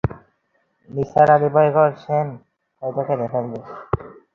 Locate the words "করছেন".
1.77-2.25